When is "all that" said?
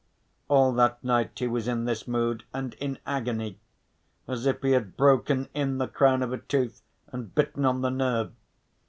0.47-1.03